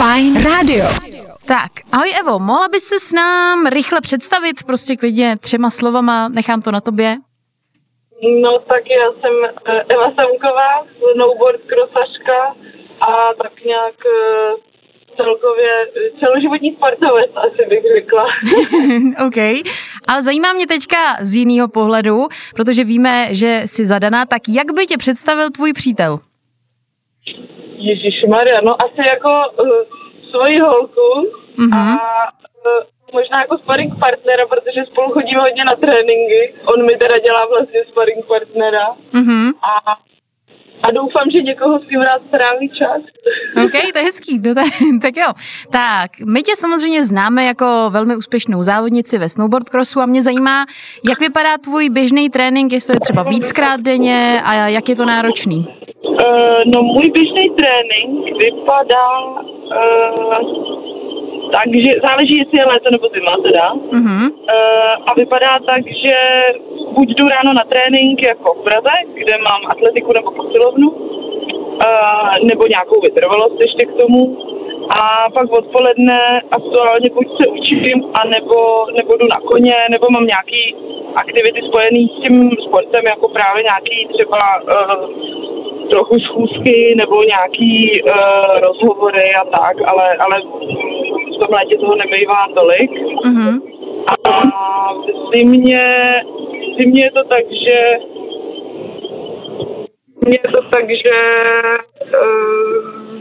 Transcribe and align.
Fajn 0.00 0.34
rádio. 0.44 0.84
Tak, 1.46 1.84
ahoj 1.92 2.10
Evo, 2.20 2.38
mohla 2.38 2.68
bys 2.68 2.84
se 2.84 3.00
s 3.00 3.12
nám 3.12 3.66
rychle 3.66 4.00
představit, 4.00 4.56
prostě 4.66 4.96
klidně 4.96 5.36
třema 5.36 5.70
slovama, 5.70 6.28
nechám 6.28 6.62
to 6.62 6.70
na 6.72 6.80
tobě. 6.80 7.16
No 8.42 8.58
tak 8.58 8.82
já 8.90 9.12
jsem 9.20 9.34
eh, 9.44 9.84
Eva 9.88 10.04
Samková, 10.04 10.86
snowboard 11.14 11.60
krosařka 11.66 12.40
a 13.00 13.34
tak 13.42 13.64
nějak 13.64 13.94
eh, 14.06 14.54
celkově 15.16 15.72
celoživotní 16.20 16.76
sportovec, 16.76 17.30
asi 17.36 17.68
bych 17.68 17.82
řekla. 17.96 18.24
OK, 19.26 19.66
ale 20.08 20.22
zajímá 20.22 20.52
mě 20.52 20.66
teďka 20.66 21.16
z 21.20 21.34
jiného 21.34 21.68
pohledu, 21.68 22.28
protože 22.54 22.84
víme, 22.84 23.28
že 23.30 23.62
jsi 23.66 23.86
zadaná, 23.86 24.26
tak 24.26 24.42
jak 24.48 24.72
by 24.72 24.86
tě 24.86 24.96
představil 24.96 25.50
tvůj 25.50 25.72
přítel? 25.72 26.18
Ježíš 27.80 28.24
Maria, 28.28 28.60
no 28.64 28.82
asi 28.82 29.08
jako 29.08 29.30
uh, 29.62 29.66
svoji 30.30 30.58
holku 30.58 31.08
Mhm. 31.56 31.72
a 31.78 31.92
uh, 31.92 32.84
možná 33.12 33.40
jako 33.40 33.58
sparring 33.58 33.98
partnera, 33.98 34.46
protože 34.46 34.80
spolu 34.92 35.12
chodíme 35.12 35.40
hodně 35.40 35.64
na 35.64 35.76
tréninky. 35.76 36.54
On 36.64 36.86
mi 36.86 36.96
teda 36.96 37.18
dělá 37.18 37.46
vlastně 37.46 37.80
sparring 37.90 38.26
partnera 38.26 38.86
Mhm. 39.12 39.50
a, 39.62 39.92
a 40.82 40.90
doufám, 40.90 41.30
že 41.30 41.42
někoho 41.42 41.78
s 41.78 41.84
kým 41.88 42.00
rád 42.00 42.22
stráví 42.28 42.68
čas. 42.68 43.02
OK, 43.64 43.92
to 43.92 43.98
je 43.98 44.04
hezký, 44.04 44.38
no 44.46 44.54
tak, 44.54 44.64
tak 45.02 45.16
jo. 45.16 45.32
Tak, 45.72 46.10
my 46.26 46.42
tě 46.42 46.52
samozřejmě 46.56 47.04
známe 47.04 47.44
jako 47.44 47.66
velmi 47.90 48.16
úspěšnou 48.16 48.62
závodnici 48.62 49.18
ve 49.18 49.28
snowboard 49.28 49.68
crossu 49.68 50.00
a 50.00 50.06
mě 50.06 50.22
zajímá, 50.22 50.64
jak 51.08 51.20
vypadá 51.20 51.58
tvůj 51.58 51.88
běžný 51.90 52.30
trénink, 52.30 52.72
jestli 52.72 52.94
je 52.96 53.00
třeba 53.00 53.22
víckrát 53.22 53.80
denně 53.80 54.42
a 54.44 54.54
jak 54.54 54.88
je 54.88 54.96
to 54.96 55.04
náročný. 55.04 55.66
Uh, 56.20 56.62
no 56.74 56.82
můj 56.82 57.10
běžný 57.10 57.50
trénink 57.50 58.42
vypadá 58.42 59.20
uh, 59.30 60.80
takže 61.52 61.90
záleží, 62.02 62.34
jestli 62.38 62.58
je 62.58 62.66
léto 62.66 62.90
nebo 62.90 63.08
zima 63.14 63.36
teda. 63.42 63.74
Mhm. 63.92 64.22
Uh, 64.24 64.94
a 65.06 65.14
vypadá 65.16 65.58
tak, 65.66 65.82
že 65.86 66.16
buď 66.92 67.08
jdu 67.08 67.28
ráno 67.28 67.52
na 67.52 67.64
trénink 67.64 68.22
jako 68.22 68.54
v 68.54 68.64
Praze, 68.64 68.94
kde 69.14 69.34
mám 69.38 69.60
atletiku 69.68 70.12
nebo 70.12 70.30
posilovnu, 70.30 70.90
uh, 70.90 72.38
nebo 72.42 72.66
nějakou 72.66 73.00
vytrvalost 73.00 73.60
ještě 73.60 73.86
k 73.86 73.96
tomu. 73.96 74.36
A 74.90 75.30
pak 75.30 75.52
odpoledne 75.52 76.42
aktuálně 76.50 77.10
buď 77.10 77.26
se 77.36 77.46
učím, 77.48 78.04
anebo, 78.14 78.86
nebo 78.96 79.16
jdu 79.16 79.26
na 79.26 79.40
koně, 79.40 79.76
nebo 79.90 80.06
mám 80.10 80.26
nějaký 80.26 80.76
aktivity 81.14 81.62
spojené 81.62 82.06
s 82.08 82.22
tím 82.22 82.50
sportem, 82.66 83.04
jako 83.06 83.28
právě 83.28 83.62
nějaký 83.62 84.08
třeba 84.12 84.38
uh, 84.62 85.59
trochu 85.90 86.18
schůzky 86.18 86.94
nebo 86.96 87.22
nějaký 87.22 88.02
uh, 88.02 88.58
rozhovory 88.60 89.34
a 89.34 89.44
tak, 89.44 89.76
ale, 89.86 90.16
ale 90.16 90.40
v 91.34 91.38
tom 91.38 91.48
létě 91.50 91.76
toho 91.76 91.94
nebývá 91.96 92.48
tolik. 92.54 92.90
Mhm. 93.24 93.60
A 94.26 94.92
v 94.94 95.36
zimě, 95.36 96.14
v 96.72 96.82
zimě 96.82 97.04
je 97.04 97.10
to 97.10 97.24
tak, 97.24 97.44
že 97.64 97.96
je 100.26 100.38
to 100.38 100.62
tak, 100.62 100.84
že 100.90 101.16
uh, 102.22 103.18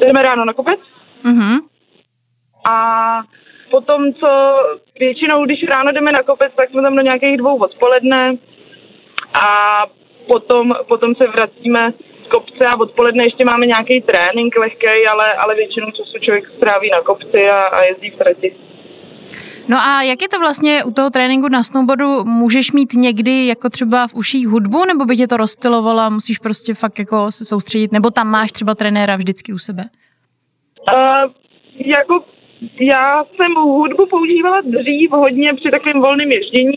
jdeme 0.00 0.22
ráno 0.22 0.44
na 0.44 0.52
kopec 0.52 0.80
Mhm. 1.24 1.58
a 2.70 2.76
potom, 3.70 4.12
co 4.14 4.28
většinou, 5.00 5.44
když 5.44 5.68
ráno 5.68 5.92
jdeme 5.92 6.12
na 6.12 6.22
kopec, 6.22 6.52
tak 6.56 6.70
jsme 6.70 6.82
tam 6.82 6.96
do 6.96 7.02
nějakých 7.02 7.36
dvou 7.36 7.56
odpoledne 7.58 8.36
a 9.34 9.46
potom, 10.28 10.74
potom 10.88 11.14
se 11.14 11.26
vracíme 11.26 11.92
z 12.26 12.28
kopce 12.28 12.66
a 12.66 12.80
odpoledne 12.80 13.24
ještě 13.24 13.44
máme 13.44 13.66
nějaký 13.66 14.00
trénink 14.00 14.56
lehký, 14.56 15.06
ale, 15.10 15.34
ale 15.34 15.54
většinou 15.54 15.90
času 15.90 16.18
člověk 16.20 16.44
stráví 16.56 16.90
na 16.90 17.00
kopci 17.00 17.48
a, 17.48 17.60
a 17.62 17.82
jezdí 17.84 18.10
v 18.10 18.18
trati. 18.18 18.54
No 19.68 19.76
a 19.76 20.02
jak 20.02 20.22
je 20.22 20.28
to 20.28 20.38
vlastně 20.38 20.84
u 20.84 20.90
toho 20.90 21.10
tréninku 21.10 21.48
na 21.48 21.62
snowboardu? 21.62 22.24
Můžeš 22.24 22.72
mít 22.72 22.92
někdy 22.92 23.46
jako 23.46 23.68
třeba 23.68 24.06
v 24.06 24.14
uších 24.14 24.48
hudbu, 24.48 24.84
nebo 24.84 25.04
by 25.04 25.16
tě 25.16 25.26
to 25.26 25.36
rozptilovalo 25.36 26.00
a 26.00 26.08
musíš 26.08 26.38
prostě 26.38 26.74
fakt 26.74 26.98
jako 26.98 27.32
se 27.32 27.44
soustředit, 27.44 27.92
nebo 27.92 28.10
tam 28.10 28.30
máš 28.30 28.52
třeba 28.52 28.74
trenéra 28.74 29.16
vždycky 29.16 29.52
u 29.52 29.58
sebe? 29.58 29.84
Uh, 30.92 31.32
jako 31.74 32.24
já 32.80 33.24
jsem 33.24 33.54
hudbu 33.54 34.06
používala 34.06 34.60
dřív 34.60 35.10
hodně 35.10 35.54
při 35.54 35.70
takovém 35.70 36.00
volném 36.00 36.32
ježdění. 36.32 36.74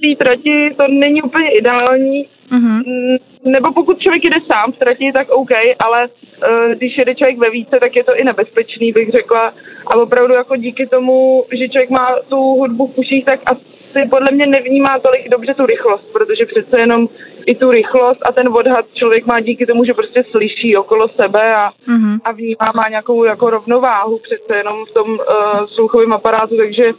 Té 0.00 0.24
trati 0.24 0.74
to 0.76 0.88
není 0.88 1.22
úplně 1.22 1.50
ideální, 1.50 2.26
Mhm. 2.50 2.82
Mm, 2.86 3.16
nebo 3.52 3.72
pokud 3.72 3.98
člověk 4.00 4.24
jede 4.24 4.36
sám 4.52 4.72
v 4.72 4.76
trati, 4.78 5.12
tak 5.12 5.30
OK, 5.30 5.50
ale 5.78 6.08
uh, 6.08 6.74
když 6.74 6.98
jede 6.98 7.14
člověk 7.14 7.38
ve 7.38 7.50
více, 7.50 7.76
tak 7.80 7.96
je 7.96 8.04
to 8.04 8.16
i 8.16 8.24
nebezpečný, 8.24 8.92
bych 8.92 9.10
řekla. 9.10 9.54
A 9.86 9.96
opravdu 9.96 10.34
jako 10.34 10.56
díky 10.56 10.86
tomu, 10.86 11.44
že 11.58 11.68
člověk 11.68 11.90
má 11.90 12.16
tu 12.28 12.36
hudbu 12.36 12.86
v 12.86 12.98
uších, 12.98 13.24
tak 13.24 13.40
asi 13.46 14.08
podle 14.10 14.28
mě 14.32 14.46
nevnímá 14.46 14.98
tolik 14.98 15.28
dobře 15.28 15.54
tu 15.54 15.66
rychlost, 15.66 16.12
protože 16.12 16.46
přece 16.46 16.80
jenom 16.80 17.08
i 17.46 17.54
tu 17.54 17.70
rychlost 17.70 18.20
a 18.28 18.32
ten 18.32 18.48
odhad 18.48 18.84
člověk 18.94 19.26
má 19.26 19.40
díky 19.40 19.66
tomu, 19.66 19.84
že 19.84 19.94
prostě 19.94 20.24
slyší 20.30 20.76
okolo 20.76 21.08
sebe 21.08 21.54
a, 21.54 21.70
Mhm. 21.86 22.18
a 22.24 22.32
vnímá, 22.32 22.72
má 22.74 22.88
nějakou 22.88 23.24
jako 23.24 23.50
rovnováhu 23.50 24.18
přece 24.18 24.56
jenom 24.56 24.84
v 24.84 24.92
tom 24.94 25.10
uh, 25.10 25.66
sluchovém 25.66 26.12
aparátu, 26.12 26.56
takže 26.56 26.92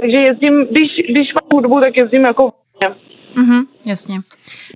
takže 0.00 0.16
jezdím, 0.16 0.66
když, 0.70 0.88
když 1.08 1.34
mám 1.34 1.48
hudbu, 1.52 1.80
tak 1.80 1.96
jezdím 1.96 2.24
jako 2.24 2.42
hodně. 2.42 2.96
Mhm, 3.36 3.62
jasně. 3.84 4.16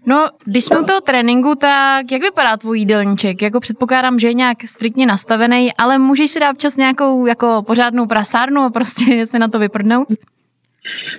No, 0.06 0.26
když 0.44 0.64
jsme 0.64 0.80
u 0.80 0.84
toho 0.84 1.00
tréninku, 1.00 1.54
tak 1.60 2.12
jak 2.12 2.22
vypadá 2.22 2.56
tvůj 2.56 2.78
jídelníček? 2.78 3.42
Jako 3.42 3.60
předpokládám, 3.60 4.18
že 4.18 4.28
je 4.28 4.34
nějak 4.34 4.58
striktně 4.62 5.06
nastavený, 5.06 5.68
ale 5.78 5.98
můžeš 5.98 6.30
si 6.30 6.40
dát 6.40 6.50
občas 6.50 6.76
nějakou 6.76 7.26
jako 7.26 7.62
pořádnou 7.66 8.06
prasárnu 8.06 8.60
a 8.60 8.70
prostě 8.70 9.26
se 9.26 9.38
na 9.38 9.48
to 9.48 9.58
vyprdnout? 9.58 10.08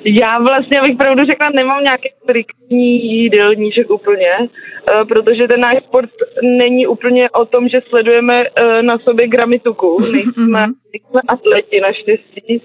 Já 0.03 0.39
vlastně, 0.39 0.79
abych 0.79 0.97
pravdu 0.97 1.25
řekla, 1.25 1.49
nemám 1.49 1.83
nějaký 1.83 2.09
striktní 2.23 3.05
jídelníček 3.05 3.89
úplně, 3.89 4.31
eh, 4.39 5.05
protože 5.05 5.47
ten 5.47 5.59
náš 5.59 5.83
sport 5.83 6.09
není 6.43 6.87
úplně 6.87 7.29
o 7.29 7.45
tom, 7.45 7.69
že 7.69 7.81
sledujeme 7.89 8.43
eh, 8.43 8.83
na 8.83 8.97
sobě 8.97 9.27
gramy 9.27 9.59
tuku. 9.59 9.97
Nejsme, 10.11 10.67
nejsme 10.93 11.21
atleti 11.27 11.81
naštěstí. 11.81 12.61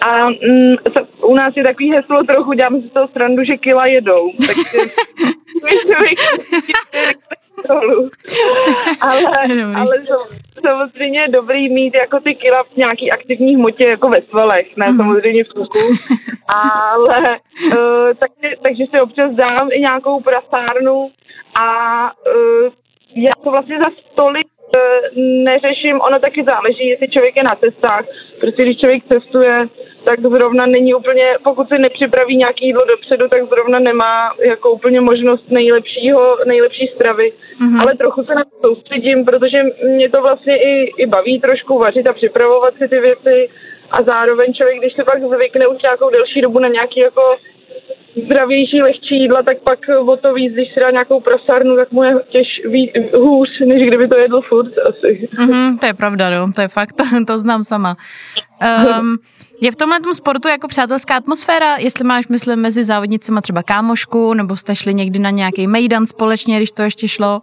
A 0.00 0.28
mm, 0.28 0.76
se- 0.92 1.06
u 1.26 1.34
nás 1.34 1.56
je 1.56 1.62
takový 1.62 1.90
heslo 1.92 2.24
trochu, 2.24 2.52
děláme 2.52 2.80
si 2.80 2.88
z 2.88 2.92
toho 2.92 3.08
srandu, 3.08 3.44
že 3.44 3.56
kila 3.56 3.86
jedou. 3.86 4.30
Takže 4.46 4.78
ale, 9.00 9.22
Dobrý. 9.48 9.74
ale 9.76 9.96
sam- 10.08 10.38
samozřejmě 10.66 11.20
je 11.20 11.28
dobrý 11.28 11.74
mít 11.74 11.94
jako 11.94 12.20
ty 12.20 12.34
kila 12.34 12.62
v 12.62 12.76
nějaký 12.76 13.12
aktivní 13.12 13.54
hmotě, 13.54 13.84
jako 13.84 14.08
ve 14.08 14.22
svalech, 14.22 14.76
ne 14.76 14.86
samozřejmě 14.96 15.44
v 15.44 15.48
tuku. 15.48 15.78
ale 16.48 17.38
uh, 17.66 17.74
takže, 18.18 18.56
takže 18.62 18.84
si 18.90 19.00
občas 19.00 19.32
dám 19.34 19.68
i 19.72 19.80
nějakou 19.80 20.20
prasárnu 20.20 21.10
a 21.60 21.66
uh, 22.04 22.72
já 23.16 23.32
to 23.44 23.50
vlastně 23.50 23.78
za 23.78 23.90
stolik 24.12 24.46
eh, 24.46 24.47
neřeším, 25.44 26.00
ono 26.00 26.18
taky 26.18 26.44
záleží, 26.44 26.88
jestli 26.88 27.08
člověk 27.08 27.36
je 27.36 27.42
na 27.42 27.54
cestách. 27.54 28.04
Prostě 28.40 28.62
když 28.62 28.78
člověk 28.78 29.02
cestuje, 29.12 29.68
tak 30.04 30.20
zrovna 30.20 30.66
není 30.66 30.94
úplně, 30.94 31.24
pokud 31.44 31.68
si 31.68 31.78
nepřipraví 31.78 32.36
nějaký 32.36 32.66
jídlo 32.66 32.84
dopředu, 32.84 33.28
tak 33.28 33.48
zrovna 33.48 33.78
nemá 33.78 34.34
jako 34.40 34.70
úplně 34.70 35.00
možnost 35.00 35.50
nejlepšího, 35.50 36.38
nejlepší 36.46 36.86
stravy. 36.86 37.32
Mm-hmm. 37.32 37.80
Ale 37.80 37.94
trochu 37.94 38.24
se 38.24 38.34
na 38.34 38.44
to 38.44 38.68
soustředím, 38.68 39.24
protože 39.24 39.62
mě 39.84 40.10
to 40.10 40.22
vlastně 40.22 40.56
i, 40.56 40.92
i 40.96 41.06
baví 41.06 41.40
trošku 41.40 41.78
vařit 41.78 42.06
a 42.06 42.12
připravovat 42.12 42.74
si 42.74 42.88
ty 42.88 43.00
věci. 43.00 43.48
A 43.90 44.02
zároveň 44.02 44.54
člověk, 44.54 44.78
když 44.78 44.92
se 44.92 45.04
pak 45.04 45.22
zvykne 45.22 45.66
už 45.66 45.82
nějakou 45.82 46.10
delší 46.10 46.40
dobu 46.40 46.58
na 46.58 46.68
nějaký 46.68 47.00
jako 47.00 47.22
zdravější, 48.24 48.82
lehčí 48.82 49.20
jídla, 49.20 49.42
tak 49.42 49.58
pak 49.58 49.78
o 50.06 50.16
to 50.16 50.34
víc, 50.34 50.52
když 50.52 50.74
si 50.74 50.80
dá 50.80 50.90
nějakou 50.90 51.20
prasárnu, 51.20 51.76
tak 51.76 51.92
mu 51.92 52.02
je 52.02 52.14
těž 52.28 52.46
ví, 52.64 52.92
hůř, 53.14 53.48
než 53.66 53.88
kdyby 53.88 54.08
to 54.08 54.16
jedl 54.16 54.40
furt 54.40 54.72
asi. 54.88 55.28
Mhm, 55.38 55.78
to 55.78 55.86
je 55.86 55.94
pravda, 55.94 56.30
no, 56.30 56.52
to 56.52 56.60
je 56.60 56.68
fakt, 56.68 56.92
to, 56.92 57.04
to 57.26 57.38
znám 57.38 57.64
sama. 57.64 57.96
Um, 59.00 59.16
je 59.60 59.72
v 59.72 59.76
tomhle 59.76 60.00
tom 60.00 60.14
sportu 60.14 60.48
jako 60.48 60.68
přátelská 60.68 61.16
atmosféra, 61.16 61.76
jestli 61.76 62.04
máš, 62.04 62.28
myslím, 62.28 62.58
mezi 62.58 62.84
závodnicima 62.84 63.40
třeba 63.40 63.62
kámošku, 63.62 64.34
nebo 64.34 64.56
jste 64.56 64.76
šli 64.76 64.94
někdy 64.94 65.18
na 65.18 65.30
nějaký 65.30 65.66
mejdan 65.66 66.06
společně, 66.06 66.56
když 66.56 66.72
to 66.72 66.82
ještě 66.82 67.08
šlo? 67.08 67.40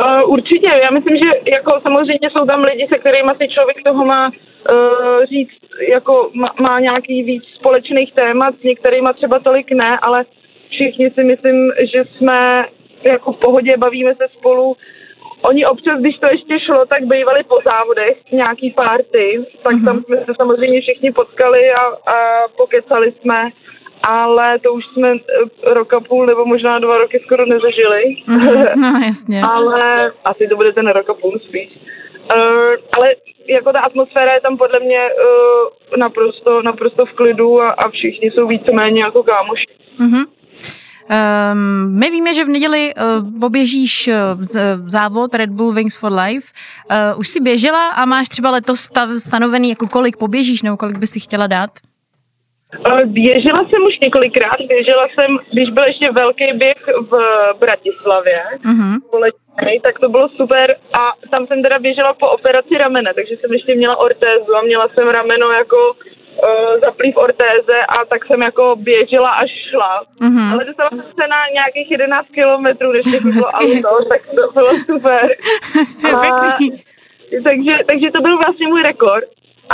Uh, 0.00 0.32
určitě, 0.32 0.68
já 0.82 0.90
myslím, 0.90 1.16
že 1.16 1.50
jako 1.52 1.80
samozřejmě 1.82 2.30
jsou 2.30 2.46
tam 2.46 2.60
lidi, 2.64 2.86
se 2.92 2.98
kterými 2.98 3.30
si 3.38 3.48
člověk 3.48 3.76
toho 3.84 4.04
má 4.04 4.28
uh, 4.28 5.24
říct, 5.24 5.61
jako 5.88 6.30
má, 6.34 6.54
má 6.60 6.80
nějaký 6.80 7.22
víc 7.22 7.44
společných 7.44 8.12
témat, 8.12 8.54
s 8.60 8.62
některýma 8.62 9.12
třeba 9.12 9.38
tolik 9.38 9.72
ne, 9.72 9.98
ale 10.02 10.24
všichni 10.70 11.10
si 11.10 11.24
myslím, 11.24 11.72
že 11.92 12.04
jsme 12.04 12.66
jako 13.04 13.32
v 13.32 13.38
pohodě, 13.38 13.76
bavíme 13.76 14.14
se 14.14 14.28
spolu. 14.38 14.76
Oni 15.42 15.66
občas, 15.66 16.00
když 16.00 16.18
to 16.18 16.26
ještě 16.26 16.60
šlo, 16.60 16.86
tak 16.86 17.02
bývali 17.02 17.44
po 17.44 17.58
závodech 17.64 18.16
nějaký 18.32 18.70
párty, 18.70 19.44
tak 19.62 19.72
tam 19.84 20.02
jsme 20.02 20.16
se 20.16 20.32
samozřejmě 20.36 20.80
všichni 20.80 21.12
potkali 21.12 21.72
a, 21.72 22.12
a 22.12 22.48
pokecali 22.56 23.12
jsme, 23.12 23.50
ale 24.08 24.58
to 24.58 24.72
už 24.72 24.84
jsme 24.86 25.12
eh, 25.12 25.74
rok 25.74 25.94
a 25.94 26.00
půl 26.00 26.26
nebo 26.26 26.44
možná 26.44 26.78
dva 26.78 26.98
roky 26.98 27.20
skoro 27.24 27.46
nezažili. 27.46 28.02
No 28.76 29.00
jasně. 29.06 29.42
ale 29.42 30.12
asi 30.24 30.48
to 30.48 30.56
bude 30.56 30.72
ten 30.72 30.88
rok 30.88 31.10
a 31.10 31.14
půl 31.14 31.38
spíš. 31.38 31.78
Uh, 32.34 32.74
ale 32.96 33.14
jako 33.48 33.72
ta 33.72 33.80
atmosféra 33.80 34.34
je 34.34 34.40
tam 34.40 34.56
podle 34.56 34.80
mě 34.80 34.98
uh, 34.98 35.98
naprosto, 35.98 36.62
naprosto 36.62 37.06
v 37.06 37.12
klidu 37.12 37.60
a, 37.60 37.70
a 37.70 37.88
všichni 37.88 38.30
jsou 38.30 38.46
víceméně 38.46 39.02
jako 39.02 39.22
kámoši. 39.22 39.66
Mm-hmm. 40.00 40.26
Um, 41.52 41.98
my 41.98 42.10
víme, 42.10 42.34
že 42.34 42.44
v 42.44 42.48
neděli 42.48 42.92
uh, 42.94 43.40
poběžíš 43.40 44.08
uh, 44.08 44.42
závod 44.86 45.34
Red 45.34 45.50
Bull 45.50 45.72
Wings 45.72 45.96
for 45.96 46.12
Life. 46.12 46.52
Uh, 46.90 47.20
už 47.20 47.28
jsi 47.28 47.40
běžela 47.40 47.88
a 47.88 48.04
máš 48.04 48.28
třeba 48.28 48.50
letos 48.50 48.80
stav, 48.80 49.08
stanovený, 49.18 49.70
jako 49.70 49.88
kolik 49.88 50.16
poběžíš 50.16 50.62
nebo 50.62 50.76
kolik 50.76 50.98
bys 50.98 51.10
si 51.10 51.20
chtěla 51.20 51.46
dát? 51.46 51.70
Běžela 53.04 53.58
jsem 53.58 53.82
už 53.88 53.98
několikrát, 54.02 54.56
běžela 54.68 55.08
jsem, 55.08 55.38
když 55.52 55.70
byl 55.70 55.84
ještě 55.84 56.12
velký 56.12 56.52
běh 56.54 56.82
v 57.10 57.12
Bratislavě, 57.58 58.42
společný, 59.06 59.80
tak 59.82 59.98
to 59.98 60.08
bylo 60.08 60.28
super 60.28 60.76
a 60.92 61.12
tam 61.30 61.46
jsem 61.46 61.62
teda 61.62 61.78
běžela 61.78 62.14
po 62.14 62.28
operaci 62.28 62.78
ramene, 62.78 63.14
takže 63.14 63.36
jsem 63.36 63.52
ještě 63.52 63.74
měla 63.74 63.96
ortézu 63.96 64.56
a 64.56 64.62
měla 64.62 64.88
jsem 64.88 65.08
rameno 65.08 65.50
jako 65.50 65.76
uh, 65.92 66.80
zaplý 66.80 67.12
v 67.12 67.16
ortéze 67.16 67.78
a 67.88 68.04
tak 68.04 68.26
jsem 68.26 68.42
jako 68.42 68.76
běžela 68.76 69.30
až 69.30 69.50
šla. 69.70 70.02
Uh-huh. 70.20 70.52
Ale 70.52 70.64
dostala 70.64 70.90
jsem 70.90 71.12
se 71.20 71.28
na 71.28 71.40
nějakých 71.52 71.90
11 71.90 72.26
kilometrů, 72.34 72.92
než 72.92 73.06
bylo 73.22 73.48
auto, 73.54 74.04
tak 74.08 74.20
to 74.26 74.52
bylo 74.52 74.70
super. 74.90 75.36
a, 76.16 76.58
takže, 77.44 77.72
takže 77.88 78.10
to 78.10 78.20
byl 78.20 78.36
vlastně 78.38 78.68
můj 78.68 78.82
rekord 78.82 79.24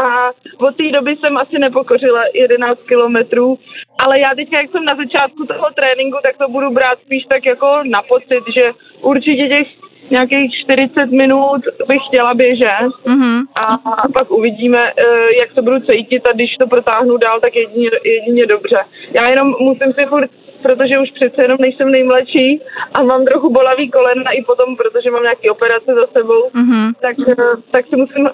a 0.03 0.31
od 0.59 0.77
té 0.77 0.91
doby 0.93 1.17
jsem 1.17 1.37
asi 1.37 1.59
nepokořila 1.59 2.23
11 2.35 2.79
kilometrů, 2.89 3.59
ale 3.99 4.21
já 4.21 4.35
teď, 4.35 4.53
jak 4.53 4.71
jsem 4.71 4.85
na 4.85 4.97
začátku 4.97 5.47
toho 5.47 5.67
tréninku, 5.75 6.19
tak 6.23 6.37
to 6.37 6.49
budu 6.49 6.71
brát 6.71 6.99
spíš 7.07 7.25
tak 7.25 7.47
jako 7.47 7.67
na 7.85 8.03
pocit, 8.03 8.45
že 8.55 8.73
určitě 9.01 9.49
těch 9.49 9.69
nějakých 10.11 10.55
40 10.65 11.07
minut 11.07 11.63
bych 11.89 12.03
chtěla 12.09 12.35
běžet 12.35 12.91
mm-hmm. 13.07 13.43
a 13.55 13.79
pak 14.15 14.31
uvidíme, 14.31 14.93
eh, 14.97 15.05
jak 15.41 15.55
to 15.55 15.63
budu 15.63 15.81
cítit 15.81 16.29
a 16.29 16.33
když 16.33 16.57
to 16.57 16.67
protáhnu 16.67 17.17
dál, 17.17 17.41
tak 17.41 17.57
jedině, 17.57 17.91
jedině 18.05 18.47
dobře. 18.47 18.79
Já 19.13 19.29
jenom 19.29 19.55
musím 19.61 19.93
si 19.93 20.07
furt 20.07 20.31
protože 20.63 20.99
už 20.99 21.11
přece 21.11 21.43
jenom 21.43 21.59
nejsem 21.61 21.91
nejmladší 21.91 22.61
a 22.95 23.03
mám 23.03 23.25
trochu 23.25 23.51
bolavý 23.51 23.91
kolena 23.91 24.31
i 24.31 24.43
potom, 24.45 24.77
protože 24.77 25.11
mám 25.11 25.23
nějaké 25.23 25.51
operace 25.51 25.95
za 25.95 26.07
sebou, 26.07 26.49
mm-hmm. 26.49 26.93
tak, 27.01 27.17
eh, 27.29 27.35
tak 27.71 27.87
si 27.87 27.97
musím, 27.97 28.27
eh, 28.27 28.33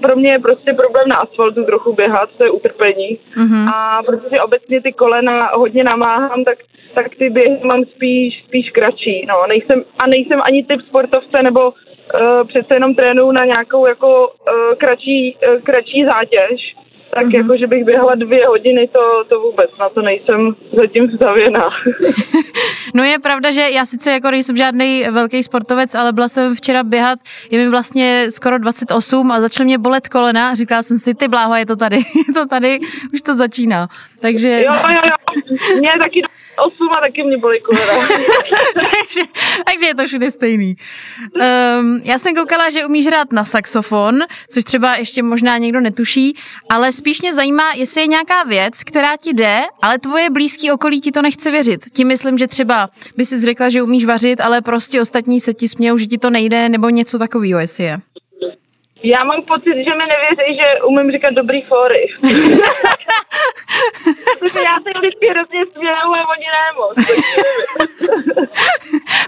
pro 0.00 0.16
mě 0.16 0.32
je 0.32 0.38
prostě 0.38 0.72
problém 0.72 1.08
na 1.08 1.16
asfaltu 1.16 1.64
trochu 1.64 1.92
běhat, 1.92 2.30
to 2.38 2.44
je 2.44 2.50
utrpení. 2.50 3.18
Mm-hmm. 3.36 3.70
A 3.74 4.02
protože 4.02 4.40
obecně 4.40 4.82
ty 4.82 4.92
kolena 4.92 5.50
hodně 5.54 5.84
namáhám, 5.84 6.44
tak 6.44 6.58
tak 6.94 7.14
ty 7.18 7.30
běhy 7.30 7.60
mám 7.64 7.84
spíš, 7.84 8.44
spíš 8.46 8.70
kratší. 8.70 9.26
No. 9.28 9.34
Nejsem, 9.48 9.84
a 9.98 10.06
nejsem 10.06 10.40
ani 10.42 10.64
typ 10.64 10.80
sportovce, 10.80 11.42
nebo 11.42 11.70
uh, 11.70 12.46
přece 12.48 12.74
jenom 12.74 12.94
trénuju 12.94 13.32
na 13.32 13.44
nějakou 13.44 13.86
jako 13.86 14.28
uh, 14.28 14.74
kratší, 14.78 15.36
uh, 15.36 15.60
kratší 15.60 16.04
zátěž 16.04 16.74
tak 17.14 17.26
mm-hmm. 17.26 17.36
jako, 17.36 17.56
že 17.56 17.66
bych 17.66 17.84
běhala 17.84 18.14
dvě 18.14 18.46
hodiny, 18.46 18.88
to, 18.92 19.24
to 19.28 19.40
vůbec, 19.40 19.70
na 19.78 19.88
to 19.88 20.02
nejsem 20.02 20.56
zatím 20.76 21.08
vstavěná. 21.08 21.70
no 22.94 23.04
je 23.04 23.18
pravda, 23.18 23.50
že 23.50 23.60
já 23.60 23.84
sice 23.84 24.12
jako 24.12 24.30
nejsem 24.30 24.56
žádný 24.56 25.04
velký 25.10 25.42
sportovec, 25.42 25.94
ale 25.94 26.12
byla 26.12 26.28
jsem 26.28 26.54
včera 26.54 26.82
běhat, 26.82 27.18
je 27.50 27.58
mi 27.58 27.68
vlastně 27.68 28.26
skoro 28.30 28.58
28 28.58 29.30
a 29.30 29.40
začaly 29.40 29.64
mě 29.64 29.78
bolet 29.78 30.08
kolena 30.08 30.54
říkala 30.54 30.82
jsem 30.82 30.98
si, 30.98 31.14
ty 31.14 31.28
bláho, 31.28 31.54
je 31.54 31.66
to 31.66 31.76
tady, 31.76 31.96
je 32.28 32.34
to 32.34 32.46
tady, 32.46 32.78
už 33.14 33.22
to 33.22 33.34
začíná. 33.34 33.88
Takže... 34.20 34.62
Jo, 34.66 34.72
jo, 34.88 35.00
jo, 35.04 35.56
mě 35.78 35.90
taky 35.98 36.22
8 36.60 36.74
a 36.98 37.00
taky 37.00 37.22
mě 37.22 37.38
bolí 37.38 37.60
kolena. 37.60 37.92
takže, 38.74 39.30
takže 39.66 39.86
je 39.86 39.94
to 39.94 40.06
všude 40.06 40.30
stejný. 40.30 40.76
Um, 41.80 42.00
já 42.04 42.18
jsem 42.18 42.34
koukala, 42.34 42.70
že 42.70 42.84
umíš 42.84 43.06
hrát 43.06 43.32
na 43.32 43.44
saxofon, 43.44 44.18
což 44.48 44.64
třeba 44.64 44.96
ještě 44.96 45.22
možná 45.22 45.58
někdo 45.58 45.80
netuší, 45.80 46.36
ale 46.70 46.92
spíš 46.92 47.22
mě 47.22 47.34
zajímá, 47.34 47.72
jestli 47.74 48.00
je 48.00 48.06
nějaká 48.06 48.42
věc, 48.42 48.84
která 48.84 49.16
ti 49.16 49.32
jde, 49.32 49.60
ale 49.82 49.98
tvoje 49.98 50.30
blízký 50.30 50.72
okolí 50.72 51.00
ti 51.00 51.12
to 51.12 51.22
nechce 51.22 51.50
věřit. 51.50 51.84
Tím 51.92 52.08
myslím, 52.08 52.38
že 52.38 52.46
třeba 52.46 52.88
by 53.16 53.24
si 53.24 53.44
řekla, 53.44 53.68
že 53.68 53.82
umíš 53.82 54.04
vařit, 54.04 54.40
ale 54.40 54.60
prostě 54.60 55.00
ostatní 55.00 55.40
se 55.40 55.54
ti 55.54 55.68
smějou, 55.68 55.98
že 55.98 56.06
ti 56.06 56.18
to 56.18 56.30
nejde, 56.30 56.68
nebo 56.68 56.88
něco 56.88 57.18
takového, 57.18 57.60
jestli 57.60 57.84
je. 57.84 57.98
Já 59.02 59.24
mám 59.24 59.42
pocit, 59.42 59.74
že 59.84 59.90
mi 59.90 60.04
nevěří, 60.12 60.58
že 60.60 60.82
umím 60.82 61.12
říkat 61.12 61.30
dobrý 61.30 61.62
fóry. 61.62 62.06
Protože 64.38 64.58
já 64.58 64.76
se 64.82 64.90
vždycky 64.98 65.26
hrozně 65.26 65.60
směju 65.72 66.12
a 66.14 66.28
oni 66.28 66.46
ne 66.56 66.66
moc. 66.76 66.94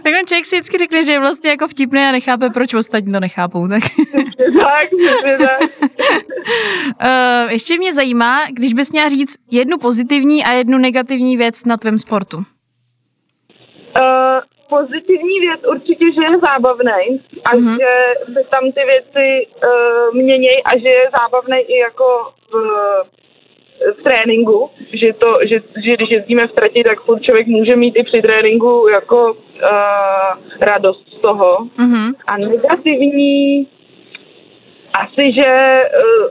tak 0.03 0.13
on 0.21 0.27
člověk 0.27 0.45
si 0.45 0.57
vždycky 0.57 0.79
řekne, 0.79 1.03
že 1.03 1.13
je 1.13 1.21
vlastně 1.21 1.51
jako 1.51 1.69
vtipný 1.69 2.01
a 2.01 2.13
nechápe, 2.13 2.51
proč 2.51 2.75
ostatní 2.75 3.13
to 3.13 3.21
nechápou. 3.21 3.69
Tak, 3.69 3.83
tak, 4.13 4.91
tak. 5.39 5.61
uh, 7.05 7.51
ještě 7.51 7.79
mě 7.79 7.93
zajímá, 7.93 8.41
když 8.51 8.75
bys 8.75 8.93
měla 8.93 9.09
říct 9.09 9.37
jednu 9.51 9.79
pozitivní 9.79 10.45
a 10.45 10.53
jednu 10.53 10.79
negativní 10.79 11.37
věc 11.37 11.65
na 11.65 11.77
tvém 11.77 11.99
sportu. 11.99 12.37
Uh, 12.37 12.43
pozitivní 14.73 15.41
věc 15.41 15.61
určitě, 15.75 16.05
že 16.15 16.23
je 16.33 16.39
zábavný 16.39 17.21
a 17.45 17.51
mm-hmm. 17.51 17.77
že 17.81 17.93
se 18.33 18.41
tam 18.51 18.65
ty 18.77 18.83
věci 18.93 19.27
uh, 19.47 20.15
měnějí 20.15 20.63
a 20.65 20.79
že 20.79 20.89
je 20.89 21.11
zábavný 21.19 21.59
i 21.59 21.77
jako 21.79 22.07
v, 22.51 22.55
v 23.97 24.03
tréninku, 24.03 24.71
že, 24.93 25.13
to, 25.13 25.39
že, 25.43 25.57
že 25.85 25.97
když 25.97 26.11
jezdíme 26.11 26.47
v 26.47 26.53
trati, 26.53 26.85
tak 26.85 26.99
člověk 27.21 27.47
může 27.47 27.77
mít 27.77 27.97
i 27.97 28.03
při 28.03 28.23
tréninku 28.23 28.89
jako 28.89 29.33
uh, 29.33 29.41
radost 30.61 31.05
z 31.17 31.21
toho. 31.21 31.59
Mm-hmm. 31.79 32.15
A 32.27 32.39
negativní 32.39 33.67
asi, 35.03 35.33
že 35.33 35.49
uh, 36.05 36.29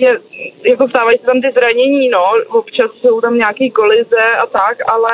je, 0.00 0.18
jako 0.62 0.88
stávají 0.88 1.18
se 1.18 1.26
tam 1.26 1.40
ty 1.40 1.50
zranění, 1.54 2.08
no, 2.08 2.24
občas 2.48 2.90
jsou 3.00 3.20
tam 3.20 3.38
nějaké 3.38 3.70
kolize 3.70 4.24
a 4.42 4.46
tak, 4.46 4.78
ale 4.92 5.12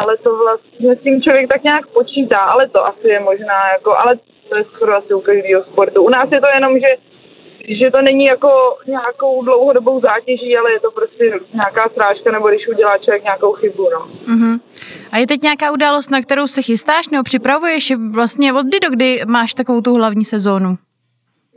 ale 0.00 0.16
to 0.16 0.30
vlastně 0.36 0.96
s 0.96 1.02
tím 1.04 1.22
člověk 1.22 1.48
tak 1.48 1.62
nějak 1.62 1.86
počítá, 1.86 2.38
ale 2.38 2.68
to 2.68 2.86
asi 2.86 3.08
je 3.08 3.20
možná 3.20 3.58
jako, 3.72 3.90
ale 3.96 4.12
to 4.48 4.56
je 4.56 4.64
skoro 4.64 4.96
asi 4.96 5.14
u 5.14 5.20
každého 5.20 5.62
sportu. 5.64 6.02
U 6.02 6.10
nás 6.10 6.28
je 6.32 6.40
to 6.40 6.46
jenom, 6.54 6.72
že 6.78 6.90
že 7.68 7.90
to 7.90 8.02
není 8.02 8.24
jako 8.24 8.50
nějakou 8.86 9.42
dlouhodobou 9.42 10.00
zátěží, 10.00 10.56
ale 10.56 10.72
je 10.72 10.80
to 10.80 10.90
prostě 10.90 11.24
nějaká 11.54 11.88
srážka, 11.94 12.32
nebo 12.32 12.48
když 12.48 12.68
udělá 12.68 12.98
člověk 12.98 13.22
nějakou 13.24 13.52
chybu, 13.52 13.88
no. 13.92 14.00
Uh-huh. 14.34 14.60
A 15.12 15.18
je 15.18 15.26
teď 15.26 15.42
nějaká 15.42 15.72
událost, 15.72 16.10
na 16.10 16.20
kterou 16.20 16.46
se 16.46 16.62
chystáš 16.62 17.08
nebo 17.08 17.22
připravuješ? 17.22 17.92
Vlastně 18.14 18.52
od 18.52 18.66
kdy 18.66 18.80
do 18.80 18.90
kdy 18.90 19.20
máš 19.28 19.54
takovou 19.54 19.80
tu 19.80 19.94
hlavní 19.94 20.24
sezónu? 20.24 20.68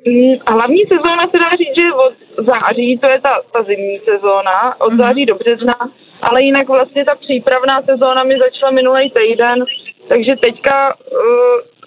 Mm, 0.07 0.35
hlavní 0.47 0.83
sezóna 0.93 1.23
se 1.31 1.37
dá 1.37 1.49
říct, 1.49 1.77
že 1.79 1.93
od 1.93 2.13
září, 2.45 2.97
to 3.01 3.07
je 3.07 3.21
ta, 3.21 3.41
ta 3.53 3.63
zimní 3.63 3.99
sezóna, 4.09 4.81
od 4.81 4.93
uh-huh. 4.93 4.97
září 4.97 5.25
do 5.25 5.35
března 5.35 5.75
ale 6.23 6.41
jinak 6.41 6.67
vlastně 6.67 7.05
ta 7.05 7.15
přípravná 7.15 7.81
sezóna 7.81 8.23
mi 8.23 8.37
začala 8.37 8.71
minulý 8.71 9.11
týden, 9.11 9.65
takže 10.07 10.35
teďka 10.35 10.95
uh, 10.95 11.19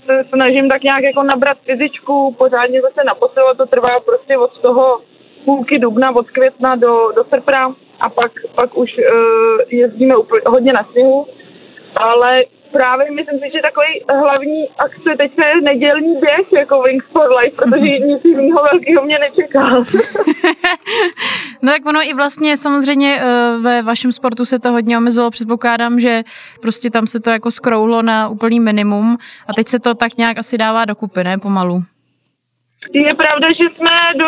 se 0.07 0.25
snažím 0.29 0.69
tak 0.69 0.83
nějak 0.83 1.03
jako 1.03 1.23
nabrat 1.23 1.59
fyzičku, 1.59 2.35
pořádně 2.39 2.83
zase 2.83 3.05
naposilovat, 3.07 3.57
to 3.57 3.67
trvá 3.67 4.01
prostě 4.01 4.39
od 4.39 4.59
toho 4.59 5.01
půlky 5.45 5.79
dubna, 5.79 6.17
od 6.17 6.31
května 6.31 6.77
do, 6.77 7.13
do 7.17 7.25
srpna 7.25 7.75
a 8.01 8.09
pak, 8.09 8.33
pak 8.55 8.79
už 8.79 8.91
uh, 8.99 9.61
jezdíme 9.69 10.17
úplně, 10.17 10.43
hodně 10.47 10.73
na 10.73 10.85
sněhu, 10.93 11.27
ale 11.97 12.45
právě 12.73 13.11
myslím 13.11 13.39
si, 13.39 13.47
že 13.55 13.63
takový 13.63 14.21
hlavní 14.21 14.69
akce 14.79 15.11
teď 15.17 15.33
je 15.39 15.61
nedělní 15.61 16.17
běh 16.21 16.53
jako 16.53 16.83
Wings 16.83 17.07
for 17.13 17.29
Life, 17.33 17.57
protože 17.57 17.99
nic 18.09 18.25
jiného 18.25 18.61
velkého 18.73 19.05
mě 19.05 19.19
nečeká. 19.19 19.71
no 21.63 21.73
tak 21.73 21.87
ono 21.87 22.01
i 22.03 22.15
vlastně 22.15 22.57
samozřejmě 22.57 23.21
eh, 23.21 23.59
ve 23.61 23.83
vašem 23.83 24.13
sportu 24.13 24.45
se 24.45 24.59
to 24.59 24.73
hodně 24.73 24.99
omezilo, 24.99 25.31
předpokládám, 25.31 26.01
že 26.01 26.23
prostě 26.63 26.91
tam 26.91 27.07
se 27.07 27.21
to 27.21 27.31
jako 27.31 27.51
skrouhlo 27.51 28.03
na 28.03 28.29
úplný 28.29 28.61
minimum 28.61 29.19
a 29.49 29.53
teď 29.53 29.69
se 29.69 29.79
to 29.79 29.95
tak 29.95 30.17
nějak 30.17 30.39
asi 30.39 30.59
dává 30.59 30.85
dokupy, 30.85 31.25
ne, 31.25 31.39
pomalu. 31.39 31.83
Je 32.93 33.15
pravda, 33.15 33.49
že 33.49 33.65
jsme 33.75 33.91
do, 34.17 34.27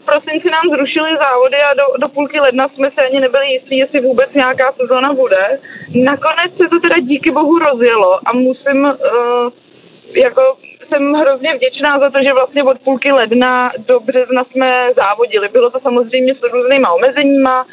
v 0.00 0.04
prosinci 0.04 0.50
nám 0.50 0.76
zrušili 0.76 1.10
závody 1.22 1.56
a 1.56 1.74
do, 1.74 1.84
do 2.00 2.08
půlky 2.08 2.40
ledna 2.40 2.68
jsme 2.68 2.90
se 2.90 3.06
ani 3.06 3.20
nebyli 3.20 3.46
jistí, 3.52 3.78
jestli 3.78 4.00
vůbec 4.00 4.30
nějaká 4.34 4.72
sezóna 4.72 5.12
bude. 5.12 5.60
Nakonec 5.94 6.52
se 6.56 6.68
to 6.70 6.80
teda 6.80 6.98
díky 7.00 7.30
bohu 7.30 7.58
rozjelo 7.58 8.28
a 8.28 8.32
musím, 8.32 8.84
uh, 8.84 9.50
jako 10.14 10.56
jsem 10.88 11.12
hrozně 11.12 11.54
vděčná 11.54 11.98
za 11.98 12.10
to, 12.10 12.18
že 12.22 12.32
vlastně 12.32 12.62
od 12.62 12.78
půlky 12.78 13.12
ledna 13.12 13.72
do 13.78 14.00
března 14.00 14.44
jsme 14.44 14.88
závodili. 14.96 15.48
Bylo 15.48 15.70
to 15.70 15.80
samozřejmě 15.80 16.34
s 16.34 16.42
různýma 16.52 16.92
omezeníma, 16.92 17.66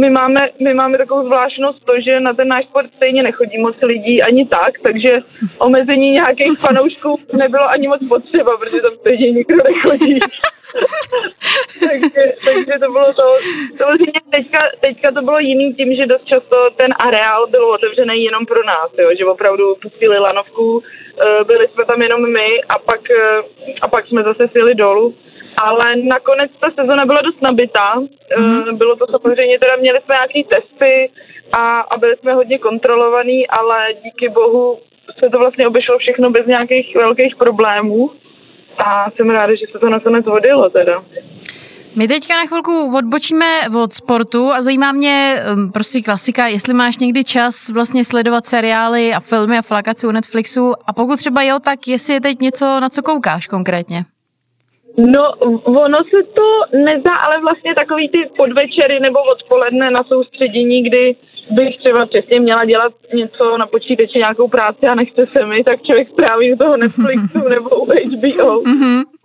my 0.00 0.10
máme, 0.10 0.48
my 0.60 0.74
máme 0.74 0.98
takovou 0.98 1.24
zvláštnost 1.24 1.84
to, 1.84 1.92
že 2.04 2.20
na 2.20 2.34
ten 2.34 2.48
náš 2.48 2.64
sport 2.64 2.90
stejně 2.96 3.22
nechodí 3.22 3.58
moc 3.58 3.76
lidí 3.82 4.22
ani 4.22 4.46
tak, 4.46 4.78
takže 4.82 5.18
omezení 5.58 6.10
nějakých 6.10 6.58
fanoušků 6.58 7.14
nebylo 7.38 7.68
ani 7.68 7.88
moc 7.88 8.08
potřeba, 8.08 8.56
protože 8.56 8.80
tam 8.80 8.90
stejně 8.90 9.30
nikdo 9.30 9.56
nechodí. 9.64 10.18
takže, 11.80 12.22
takže 12.44 12.72
to 12.80 12.92
bylo 12.92 13.12
to, 13.12 13.22
samozřejmě 13.76 14.20
teďka, 14.30 14.58
teďka 14.80 15.12
to 15.12 15.22
bylo 15.22 15.38
jiný 15.38 15.74
tím, 15.74 15.94
že 15.94 16.06
dost 16.06 16.24
často 16.24 16.56
ten 16.76 16.94
areál 16.98 17.46
byl 17.46 17.64
otevřený 17.64 18.24
jenom 18.24 18.46
pro 18.46 18.64
nás, 18.64 18.90
jo, 18.98 19.10
že 19.18 19.24
opravdu 19.24 19.74
pustili 19.82 20.18
lanovku, 20.18 20.82
eh, 20.82 21.44
byli 21.44 21.68
jsme 21.68 21.84
tam 21.84 22.02
jenom 22.02 22.32
my 22.32 22.62
a 22.68 22.78
pak, 22.78 23.10
eh, 23.10 23.42
a 23.82 23.88
pak 23.88 24.06
jsme 24.06 24.22
zase 24.22 24.48
sjeli 24.48 24.74
dolů. 24.74 25.14
Ale 25.56 25.96
nakonec 25.96 26.50
ta 26.60 26.68
sezona 26.80 27.06
byla 27.06 27.22
dost 27.22 27.42
nabitá. 27.42 27.94
Mm-hmm. 28.38 28.76
Bylo 28.76 28.96
to 28.96 29.06
samozřejmě, 29.10 29.58
teda 29.58 29.76
měli 29.76 30.00
jsme 30.00 30.14
nějaké 30.14 30.48
testy 30.54 31.10
a, 31.52 31.80
a 31.80 31.98
byli 31.98 32.16
jsme 32.16 32.32
hodně 32.32 32.58
kontrolovaný, 32.58 33.48
ale 33.48 33.86
díky 34.04 34.28
bohu 34.28 34.78
se 35.18 35.30
to 35.30 35.38
vlastně 35.38 35.66
obešlo 35.66 35.98
všechno 35.98 36.30
bez 36.30 36.46
nějakých 36.46 36.96
velkých 36.96 37.36
problémů. 37.36 38.10
A 38.78 39.10
jsem 39.10 39.30
ráda, 39.30 39.54
že 39.54 39.66
se 39.72 39.78
to 39.78 39.88
nakonec 39.88 40.26
vodilo 40.26 40.70
teda. 40.70 41.04
My 41.96 42.08
teďka 42.08 42.36
na 42.36 42.46
chvilku 42.46 42.96
odbočíme 42.96 43.46
od 43.82 43.92
sportu 43.92 44.52
a 44.52 44.62
zajímá 44.62 44.92
mě 44.92 45.36
prostě 45.72 46.02
klasika, 46.02 46.46
jestli 46.46 46.74
máš 46.74 46.98
někdy 46.98 47.24
čas 47.24 47.68
vlastně 47.68 48.04
sledovat 48.04 48.46
seriály 48.46 49.14
a 49.14 49.20
filmy 49.20 49.58
a 49.58 49.62
flakaci 49.62 50.06
u 50.06 50.10
Netflixu 50.10 50.72
a 50.86 50.92
pokud 50.92 51.16
třeba 51.16 51.42
jo, 51.42 51.58
tak 51.64 51.88
jestli 51.88 52.14
je 52.14 52.20
teď 52.20 52.38
něco, 52.40 52.80
na 52.80 52.88
co 52.88 53.02
koukáš 53.02 53.46
konkrétně? 53.46 54.04
No, 54.96 55.32
ono 55.64 55.98
se 55.98 56.22
to 56.34 56.78
nezdá, 56.78 57.14
ale 57.14 57.40
vlastně 57.40 57.74
takový 57.74 58.08
ty 58.08 58.18
podvečery 58.36 59.00
nebo 59.00 59.18
odpoledne 59.32 59.90
na 59.90 60.04
soustředění, 60.04 60.82
kdy 60.82 61.16
bych 61.50 61.78
třeba 61.78 62.06
přesně 62.06 62.40
měla 62.40 62.64
dělat 62.64 62.92
něco 63.14 63.58
na 63.58 63.66
počítači, 63.66 64.18
nějakou 64.18 64.48
práci 64.48 64.86
a 64.86 64.94
nechce 64.94 65.26
se 65.32 65.46
mi, 65.46 65.64
tak 65.64 65.82
člověk 65.82 66.08
stráví 66.08 66.52
u 66.52 66.56
toho 66.56 66.76
Netflixu 66.76 67.48
nebo 67.48 67.70
u 67.70 67.84
HBO. 67.84 68.62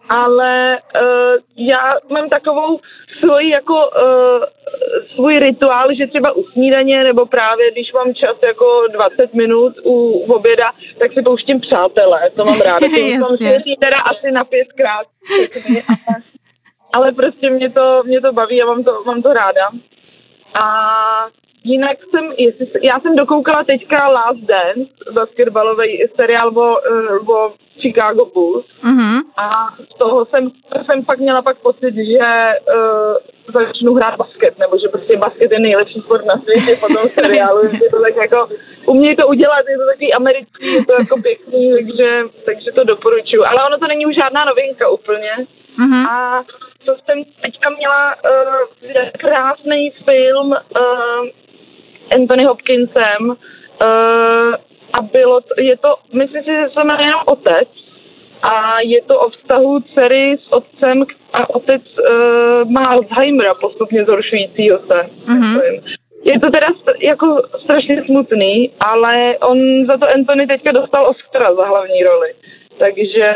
Ale 0.09 0.77
uh, 0.77 1.65
já 1.67 1.93
mám 2.09 2.29
takovou 2.29 2.79
svoji 3.19 3.49
jako 3.49 3.73
uh, 3.73 4.43
svůj 5.15 5.33
rituál, 5.33 5.87
že 5.93 6.07
třeba 6.07 6.31
u 6.31 6.43
snídaně 6.43 7.03
nebo 7.03 7.25
právě 7.25 7.71
když 7.71 7.93
mám 7.93 8.13
čas 8.13 8.37
jako 8.43 8.87
20 8.91 9.33
minut 9.33 9.73
u 9.83 10.19
oběda, 10.33 10.71
tak 10.99 11.13
si 11.13 11.21
pouštím 11.21 11.59
přátelé, 11.59 12.29
to 12.35 12.45
mám 12.45 12.61
ráda. 12.61 12.87
To 13.17 13.23
mám 13.23 13.37
teda 13.79 13.97
asi 14.05 14.31
na 14.31 14.43
pětkrát. 14.43 15.07
Ale, 15.31 15.81
ale 16.93 17.11
prostě 17.11 17.49
mě 17.49 17.69
to, 17.69 18.01
mě 18.05 18.21
to 18.21 18.33
baví 18.33 18.61
a 18.61 18.65
mám 18.65 18.83
to, 18.83 19.03
mám 19.05 19.21
to 19.21 19.33
ráda. 19.33 19.69
A 20.53 20.67
Jinak 21.63 21.97
jsem, 22.09 22.31
jestli, 22.37 22.67
já 22.83 22.99
jsem 22.99 23.15
dokoukala 23.15 23.63
teďka 23.63 24.07
Last 24.07 24.39
Dance, 24.39 24.91
basketbalový 25.11 26.03
seriál 26.15 26.47
o, 26.47 26.51
uh, 26.51 27.29
o 27.29 27.53
Chicago 27.81 28.25
Bulls 28.25 28.65
mm-hmm. 28.83 29.21
a 29.37 29.75
z 29.93 29.97
toho 29.97 30.25
jsem, 30.25 30.51
jsem 30.85 31.03
fakt 31.03 31.19
měla 31.19 31.41
pak 31.41 31.57
pocit, 31.57 31.95
že 31.95 32.49
uh, 32.73 33.17
začnu 33.53 33.93
hrát 33.93 34.15
basket, 34.17 34.59
nebo 34.59 34.77
že 34.79 34.87
prostě 34.87 35.17
basket 35.17 35.51
je 35.51 35.59
nejlepší 35.59 35.99
sport 35.99 36.25
na 36.25 36.37
světě 36.37 36.75
po 36.79 36.87
tom 36.87 37.09
seriálu, 37.19 37.63
je 37.63 37.89
to 37.89 38.01
tak 38.01 38.15
jako, 38.15 38.49
umějí 38.85 39.15
to 39.15 39.27
udělat, 39.27 39.65
je 39.69 39.77
to 39.77 39.85
takový 39.85 40.13
americký, 40.13 40.73
je 40.73 40.85
to 40.85 40.93
jako 40.93 41.21
pěkný, 41.21 41.71
takže, 41.73 42.21
takže 42.45 42.71
to 42.71 42.83
doporučuju. 42.83 43.43
Ale 43.45 43.65
ono 43.67 43.77
to 43.77 43.87
není 43.87 44.05
už 44.05 44.15
žádná 44.15 44.45
novinka 44.45 44.89
úplně. 44.89 45.31
Mm-hmm. 45.79 46.09
A 46.09 46.43
co 46.79 46.95
jsem 47.05 47.23
teďka 47.41 47.69
měla 47.69 48.15
uh, 48.15 49.09
krásný 49.19 49.91
film 50.05 50.47
uh, 50.47 51.27
Anthony 52.15 52.43
Hopkinsem 52.43 53.29
uh, 53.29 54.55
a 54.97 55.01
bylo 55.01 55.41
to, 55.41 55.53
je 55.57 55.77
to, 55.77 55.95
myslím 56.13 56.43
si, 56.43 56.49
že 56.49 56.69
se 56.73 56.83
jmenuje 56.83 57.07
jenom 57.07 57.21
otec 57.25 57.69
a 58.41 58.81
je 58.81 59.01
to 59.01 59.19
o 59.19 59.29
vztahu 59.29 59.79
dcery 59.79 60.37
s 60.43 60.53
otcem 60.53 61.05
a 61.33 61.49
otec 61.49 61.81
uh, 61.81 62.71
má 62.71 62.85
Alzheimera 62.85 63.53
postupně 63.53 64.05
zhoršujícího 64.05 64.79
se. 64.79 65.09
Mm-hmm. 65.25 65.81
Je 66.23 66.39
to 66.39 66.51
teda 66.51 66.67
jako 66.99 67.41
strašně 67.63 68.03
smutný, 68.05 68.71
ale 68.79 69.37
on 69.37 69.85
za 69.85 69.97
to 69.97 70.05
Anthony 70.15 70.47
teďka 70.47 70.71
dostal 70.71 71.07
Oscara 71.07 71.55
za 71.55 71.65
hlavní 71.65 72.03
roli. 72.03 72.33
Takže 72.79 73.33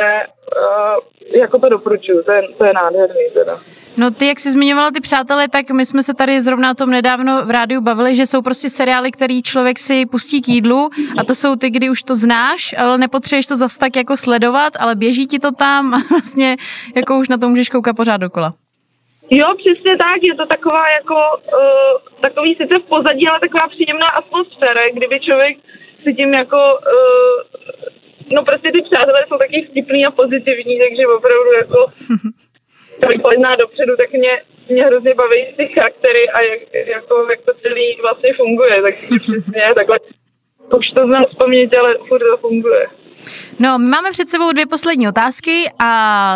uh, 0.57 1.39
jako 1.41 1.59
to 1.59 1.69
doporučuju, 1.69 2.23
to 2.23 2.31
je, 2.31 2.41
to 2.57 2.65
je 2.65 2.73
nádherný 2.73 3.25
teda. 3.33 3.53
No 3.97 4.11
ty, 4.11 4.27
jak 4.27 4.39
jsi 4.39 4.51
zmiňovala 4.51 4.91
ty 4.91 5.01
přátelé, 5.01 5.47
tak 5.47 5.69
my 5.69 5.85
jsme 5.85 6.03
se 6.03 6.13
tady 6.13 6.41
zrovna 6.41 6.71
o 6.71 6.73
tom 6.73 6.89
nedávno 6.89 7.45
v 7.45 7.49
rádiu 7.49 7.81
bavili, 7.81 8.15
že 8.15 8.25
jsou 8.25 8.41
prostě 8.41 8.69
seriály, 8.69 9.11
který 9.11 9.43
člověk 9.43 9.79
si 9.79 10.05
pustí 10.05 10.41
k 10.41 10.47
jídlu 10.47 10.89
a 11.17 11.23
to 11.23 11.35
jsou 11.35 11.55
ty, 11.55 11.69
kdy 11.69 11.89
už 11.89 12.03
to 12.03 12.15
znáš, 12.15 12.75
ale 12.77 12.97
nepotřebuješ 12.97 13.45
to 13.45 13.55
zas 13.55 13.77
tak 13.77 13.95
jako 13.95 14.17
sledovat, 14.17 14.73
ale 14.79 14.95
běží 14.95 15.27
ti 15.27 15.39
to 15.39 15.51
tam 15.51 15.93
a 15.93 15.97
vlastně 16.09 16.57
jako 16.95 17.19
už 17.19 17.29
na 17.29 17.37
to 17.37 17.49
můžeš 17.49 17.69
koukat 17.69 17.95
pořád 17.95 18.17
dokola. 18.17 18.53
Jo, 19.29 19.47
přesně 19.57 19.97
tak, 19.97 20.19
je 20.21 20.35
to 20.35 20.45
taková 20.45 20.89
jako, 20.89 21.15
uh, 21.15 22.21
takový 22.21 22.55
sice 22.55 22.79
v 22.79 22.89
pozadí, 22.89 23.27
ale 23.27 23.39
taková 23.39 23.67
příjemná 23.67 24.07
atmosféra, 24.07 24.81
kdyby 24.93 25.19
člověk 25.19 25.57
si 26.03 26.13
tím 26.13 26.33
jako, 26.33 26.57
uh, 26.57 27.37
no 28.35 28.43
prostě 28.43 28.71
ty 28.71 28.81
přátelé 28.81 29.19
jsou 29.27 29.37
taky 29.37 29.67
vtipný 29.69 30.05
a 30.05 30.11
pozitivní, 30.11 30.79
takže 30.79 31.07
opravdu 31.17 31.51
jako 31.61 31.79
člověk 33.01 33.21
pozná 33.21 33.55
dopředu, 33.55 33.97
tak 33.97 34.11
mě, 34.11 34.41
mě 34.69 34.83
hrozně 34.85 35.13
baví 35.13 35.45
ty 35.57 35.67
charaktery 35.67 36.29
a 36.29 36.41
jak, 36.41 36.59
jako, 36.87 37.27
jak 37.29 37.41
to 37.41 37.53
celý 37.61 37.97
vlastně 38.01 38.33
funguje. 38.33 38.81
Tak 38.81 38.93
přesně 39.21 39.63
takhle 39.75 39.99
už 40.77 40.87
to 40.95 41.05
znám 41.05 41.25
vzpomínit, 41.29 41.77
ale 41.77 41.97
furt 42.07 42.19
to 42.19 42.37
funguje. 42.37 42.87
No, 43.59 43.79
my 43.79 43.85
máme 43.85 44.11
před 44.11 44.29
sebou 44.29 44.51
dvě 44.51 44.65
poslední 44.65 45.07
otázky 45.07 45.63
a 45.79 45.91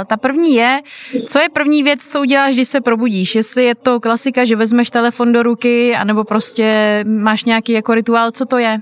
ta 0.10 0.18
první 0.18 0.56
je, 0.56 0.80
co 1.28 1.40
je 1.40 1.50
první 1.54 1.84
věc, 1.84 2.12
co 2.12 2.20
uděláš, 2.22 2.56
když 2.56 2.68
se 2.68 2.82
probudíš? 2.82 3.36
Jestli 3.36 3.64
je 3.64 3.76
to 3.76 4.00
klasika, 4.00 4.46
že 4.46 4.56
vezmeš 4.56 4.90
telefon 4.90 5.32
do 5.32 5.44
ruky, 5.44 5.96
anebo 6.02 6.24
prostě 6.24 7.04
máš 7.24 7.44
nějaký 7.44 7.72
jako 7.72 7.94
rituál, 7.94 8.32
co 8.32 8.46
to 8.46 8.58
je? 8.58 8.78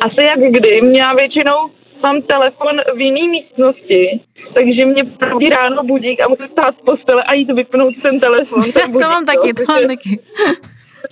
Asi 0.00 0.22
jak 0.22 0.52
kdy. 0.52 0.82
Mě 0.82 1.02
většinou 1.16 1.70
mám 2.02 2.22
telefon 2.22 2.76
v 2.96 3.00
jiné 3.00 3.28
místnosti, 3.28 4.20
takže 4.56 4.84
mě 4.86 5.04
probí 5.04 5.48
ráno 5.48 5.82
budík 5.84 6.20
a 6.20 6.28
musím 6.28 6.48
stát 6.48 6.74
z 6.78 6.84
postele 6.84 7.22
a 7.22 7.34
jít 7.34 7.52
vypnout 7.52 7.94
ten 8.02 8.20
telefon. 8.20 8.62
Ten 8.72 8.92
budík, 8.92 9.04
to 9.04 9.10
mám 9.10 9.26
taky, 9.26 9.52
to 9.54 9.62
mám 9.68 9.86
taky. 9.86 10.20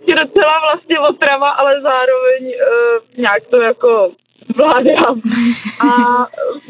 Je 0.06 0.14
docela 0.14 0.54
vlastně 0.60 1.00
otrava, 1.00 1.50
ale 1.50 1.80
zároveň 1.80 2.42
uh, 2.46 3.20
nějak 3.20 3.46
to 3.50 3.56
jako 3.60 4.10
zvládám. 4.54 5.20
A 5.88 5.90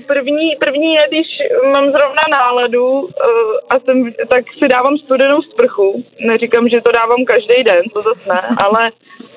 první, 0.07 0.57
první 0.61 0.95
je, 0.95 1.07
když 1.09 1.27
mám 1.73 1.85
zrovna 1.85 2.25
náladu 2.31 2.91
uh, 3.01 3.09
a 3.71 3.79
jsem, 3.81 4.13
tak 4.29 4.45
si 4.59 4.69
dávám 4.69 4.99
studenou 4.99 5.43
sprchu. 5.43 6.05
Neříkám, 6.21 6.69
že 6.69 6.81
to 6.81 6.93
dávám 6.93 7.25
každý 7.25 7.65
den, 7.65 7.83
to 7.95 8.01
zase 8.01 8.33
ne, 8.33 8.41
ale 8.65 8.91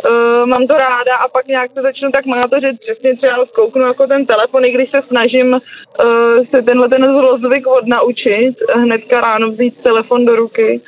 uh, 0.05 0.45
mám 0.45 0.67
to 0.67 0.73
ráda 0.73 1.15
a 1.15 1.27
pak 1.27 1.47
nějak 1.47 1.71
se 1.71 1.81
začnu 1.81 2.11
tak 2.11 2.25
mátořit, 2.25 2.79
přesně 2.79 3.17
třeba 3.17 3.45
zkouknu 3.45 3.81
jako 3.81 4.07
ten 4.07 4.25
telefon, 4.25 4.65
i 4.65 4.71
když 4.71 4.91
se 4.91 5.01
snažím 5.07 5.53
uh, 5.53 6.45
se 6.55 6.61
tenhle 6.61 6.89
ten 6.89 7.05
zlozvyk 7.05 7.67
odnaučit, 7.67 8.55
hnedka 8.75 9.21
ráno 9.21 9.51
vzít 9.51 9.83
telefon 9.83 10.25
do 10.25 10.35
ruky 10.35 10.81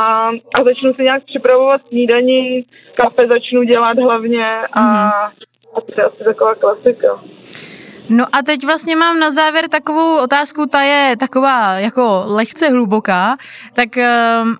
a, 0.00 0.28
a 0.28 0.64
začnu 0.64 0.94
si 0.94 1.02
nějak 1.02 1.24
připravovat 1.24 1.80
snídaní, 1.88 2.64
kafe 2.94 3.26
začnu 3.26 3.62
dělat 3.62 3.98
hlavně 3.98 4.46
a, 4.72 4.80
mm-hmm. 4.80 5.10
a 5.74 5.80
to 5.80 6.00
je 6.00 6.04
asi 6.04 6.24
taková 6.24 6.54
klasika. 6.54 7.20
No 8.12 8.26
a 8.32 8.42
teď 8.42 8.66
vlastně 8.66 8.96
mám 8.96 9.18
na 9.18 9.30
závěr 9.30 9.68
takovou 9.68 10.18
otázku, 10.18 10.66
ta 10.66 10.82
je 10.82 11.16
taková 11.16 11.74
jako 11.74 12.24
lehce 12.26 12.68
hluboká. 12.68 13.36
Tak 13.72 13.88
uh, 13.96 14.02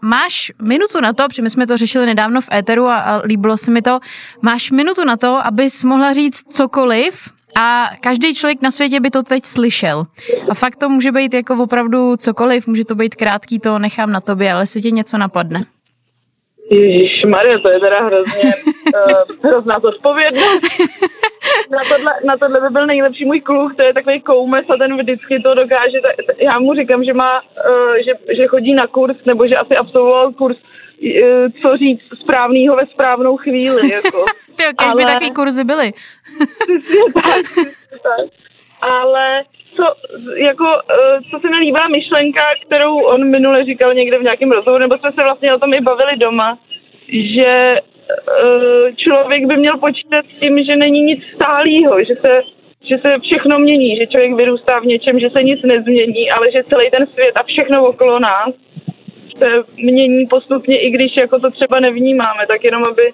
máš 0.03 0.53
minutu 0.63 1.01
na 1.01 1.13
to, 1.13 1.29
protože 1.29 1.43
my 1.43 1.51
jsme 1.51 1.67
to 1.67 1.77
řešili 1.77 2.07
nedávno 2.07 2.41
v 2.41 2.49
éteru 2.53 2.87
a, 2.87 2.99
a 2.99 3.23
líbilo 3.25 3.57
se 3.57 3.71
mi 3.71 3.83
to, 3.83 4.01
máš 4.43 4.71
minutu 4.71 5.05
na 5.05 5.17
to, 5.17 5.47
abys 5.47 5.85
mohla 5.85 6.13
říct 6.13 6.43
cokoliv, 6.49 7.33
a 7.57 7.91
každý 8.01 8.35
člověk 8.35 8.63
na 8.63 8.71
světě 8.71 9.01
by 9.01 9.11
to 9.11 9.23
teď 9.23 9.45
slyšel. 9.45 10.05
A 10.49 10.55
fakt 10.55 10.77
to 10.77 10.89
může 10.89 11.13
být 11.13 11.35
jako 11.35 11.55
opravdu 11.55 12.17
cokoliv, 12.17 12.67
může 12.67 12.85
to 12.85 12.95
být 12.95 13.15
krátký, 13.15 13.59
to 13.59 13.79
nechám 13.79 14.13
na 14.13 14.21
tobě, 14.21 14.53
ale 14.53 14.67
si 14.67 14.83
ti 14.83 14.93
něco 14.93 15.19
napadne. 15.19 15.65
Ježíš 16.71 17.25
Maria, 17.25 17.59
to 17.59 17.69
je 17.71 17.81
teda 17.81 18.01
hrozně 18.05 18.55
uh, 18.95 19.51
hrozná 19.51 19.79
zodpovědnost. 19.83 20.61
Na 21.71 21.79
tohle, 21.89 22.13
na 22.25 22.37
tohle 22.37 22.61
by 22.61 22.69
byl 22.71 22.87
nejlepší 22.87 23.25
můj 23.25 23.41
kluk, 23.41 23.77
to 23.77 23.83
je 23.83 23.95
takový 23.95 24.21
koumes 24.21 24.65
a 24.71 24.77
ten 24.77 24.97
vždycky 24.97 25.41
to 25.43 25.55
dokáže. 25.55 25.99
Já 26.39 26.59
mu 26.59 26.75
říkám, 26.75 27.05
že 27.05 27.15
má, 27.15 27.41
uh, 27.41 27.95
že, 27.95 28.35
že 28.37 28.47
chodí 28.47 28.75
na 28.75 28.87
kurz, 28.87 29.17
nebo 29.27 29.47
že 29.47 29.57
asi 29.57 29.77
absolvoval 29.77 30.33
kurz, 30.33 30.57
uh, 30.57 31.49
co 31.63 31.77
říct 31.77 32.03
správného 32.23 32.77
ve 32.77 32.87
správnou 32.87 33.37
chvíli. 33.37 33.93
Jako. 33.93 34.25
Ty, 34.57 34.65
Ale... 34.79 34.95
by 34.97 35.05
takový 35.05 35.31
kurzy 35.31 35.65
byly. 35.65 35.93
tak, 37.15 37.67
tak. 38.03 38.27
Ale 38.83 39.43
co, 39.83 39.95
jako, 40.37 40.65
co 41.31 41.41
se 41.41 41.51
mi 41.51 41.57
líbila 41.57 41.89
myšlenka, 41.89 42.43
kterou 42.67 42.99
on 43.01 43.31
minule 43.31 43.65
říkal 43.65 43.95
někde 43.95 44.19
v 44.19 44.23
nějakém 44.23 44.51
rozhovoru, 44.51 44.83
nebo 44.83 44.99
jsme 44.99 45.11
se 45.13 45.23
vlastně 45.23 45.55
o 45.55 45.59
tom 45.59 45.75
i 45.75 45.81
bavili 45.81 46.17
doma, 46.17 46.59
že 47.13 47.77
člověk 48.97 49.47
by 49.47 49.57
měl 49.57 49.79
počítat 49.79 50.25
s 50.37 50.41
tím, 50.41 50.65
že 50.65 50.77
není 50.77 51.01
nic 51.01 51.21
stálého, 51.35 52.05
že 52.05 52.15
se 52.21 52.43
že 52.85 52.99
se 52.99 53.19
všechno 53.23 53.59
mění, 53.59 53.97
že 53.97 54.07
člověk 54.07 54.35
vyrůstá 54.35 54.81
v 54.81 54.87
něčem, 54.87 55.21
že 55.21 55.31
se 55.31 55.43
nic 55.43 55.63
nezmění, 55.63 56.31
ale 56.31 56.53
že 56.53 56.65
celý 56.65 56.91
ten 56.91 57.07
svět 57.07 57.33
a 57.35 57.43
všechno 57.43 57.87
okolo 57.87 58.19
nás 58.19 58.49
se 59.39 59.65
mění 59.77 60.27
postupně, 60.27 60.81
i 60.81 60.91
když 60.91 61.17
jako 61.17 61.39
to 61.39 61.51
třeba 61.51 61.81
nevnímáme, 61.81 62.47
tak 62.49 62.65
jenom 62.65 62.85
aby 62.85 63.13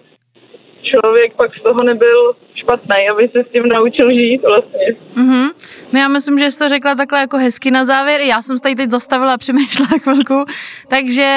člověk 0.83 1.37
pak 1.37 1.51
z 1.61 1.63
toho 1.63 1.83
nebyl 1.83 2.33
špatný, 2.55 3.09
aby 3.11 3.29
se 3.29 3.39
s 3.49 3.53
tím 3.53 3.69
naučil 3.69 4.13
žít 4.13 4.41
vlastně. 4.43 4.87
Mm-hmm. 5.15 5.51
No 5.93 6.01
já 6.01 6.09
myslím, 6.09 6.39
že 6.39 6.51
jsi 6.51 6.59
to 6.59 6.69
řekla 6.69 6.95
takhle 6.95 7.21
jako 7.21 7.37
hezky 7.37 7.71
na 7.71 7.85
závěr. 7.85 8.21
Já 8.21 8.43
jsem 8.43 8.59
se 8.59 8.63
tady 8.63 8.75
teď 8.75 8.91
zastavila 8.91 9.35
a 9.35 9.39
přemýšlela 9.39 9.89
chvilku. 10.03 10.45
Takže 10.89 11.29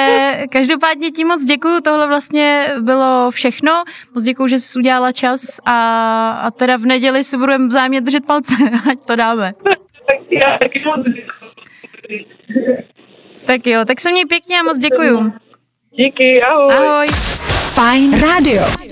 každopádně 0.50 1.10
ti 1.10 1.24
moc 1.24 1.44
děkuju. 1.44 1.80
Tohle 1.80 2.06
vlastně 2.06 2.68
bylo 2.80 3.30
všechno. 3.30 3.72
Moc 4.14 4.24
děkuju, 4.24 4.48
že 4.48 4.58
jsi 4.58 4.78
udělala 4.78 5.12
čas 5.12 5.60
a, 5.66 5.76
a 6.30 6.50
teda 6.50 6.76
v 6.76 6.86
neděli 6.86 7.24
si 7.24 7.36
budeme 7.36 7.68
vzájemně 7.68 8.00
držet 8.00 8.26
palce, 8.26 8.54
ať 8.90 8.98
to 9.06 9.16
dáme. 9.16 9.52
tak 10.06 10.18
já 10.30 10.58
taky 10.58 10.82
moc 10.86 11.06
Tak 13.44 13.66
jo, 13.66 13.84
tak 13.84 14.00
se 14.00 14.12
mě 14.12 14.26
pěkně 14.26 14.60
a 14.60 14.62
moc 14.62 14.78
děkuju. 14.78 15.32
Díky, 15.90 16.42
ahoj. 16.42 16.74
Ahoj. 16.74 17.06
Fajn 17.74 18.20
rádio. 18.20 18.91